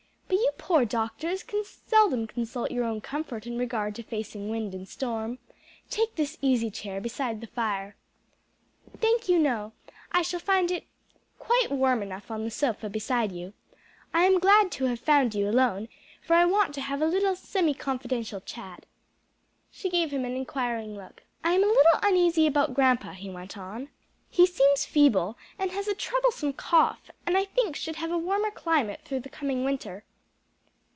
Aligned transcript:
But 0.27 0.37
you 0.37 0.75
poor 0.77 0.85
doctors 0.85 1.43
can 1.43 1.65
seldom 1.65 2.25
consult 2.27 2.71
your 2.71 2.85
own 2.85 3.01
comfort 3.01 3.45
in 3.45 3.57
regard 3.57 3.93
to 3.95 4.03
facing 4.03 4.47
wind 4.47 4.73
and 4.73 4.87
storm. 4.87 5.39
Take 5.89 6.15
this 6.15 6.37
easy 6.39 6.69
chair 6.71 7.01
beside 7.01 7.41
the 7.41 7.47
fire." 7.47 7.97
"Thank 8.97 9.27
you, 9.27 9.37
no; 9.37 9.73
I 10.13 10.21
shall 10.21 10.39
find 10.39 10.71
it 10.71 10.85
quite 11.39 11.71
warm 11.71 12.01
enough 12.01 12.31
on 12.31 12.45
the 12.45 12.51
sofa 12.51 12.89
beside 12.89 13.33
you. 13.33 13.51
I 14.13 14.23
am 14.23 14.39
glad 14.39 14.71
to 14.73 14.85
have 14.85 15.01
found 15.01 15.35
you 15.35 15.49
alone, 15.49 15.89
for 16.21 16.35
I 16.35 16.45
want 16.45 16.73
to 16.75 16.81
have 16.81 17.01
a 17.01 17.07
little 17.07 17.35
semi 17.35 17.73
confidential 17.73 18.39
chat." 18.39 18.85
She 19.71 19.89
gave 19.89 20.11
him 20.11 20.23
an 20.23 20.35
inquiring 20.37 20.95
look. 20.95 21.23
"I 21.43 21.51
am 21.53 21.63
a 21.65 21.67
little 21.67 21.99
uneasy 22.01 22.47
about 22.47 22.73
grandpa," 22.73 23.11
he 23.13 23.29
went 23.29 23.57
on: 23.57 23.89
"he 24.29 24.45
seems 24.45 24.85
feeble 24.85 25.37
and 25.59 25.71
has 25.71 25.89
a 25.89 25.95
troublesome 25.95 26.53
cough, 26.53 27.11
and 27.25 27.35
I 27.37 27.43
think 27.43 27.75
should 27.75 27.97
have 27.97 28.11
a 28.11 28.17
warmer 28.17 28.51
climate 28.51 29.01
through 29.03 29.21
the 29.21 29.27
coming 29.29 29.65
winter. 29.65 30.05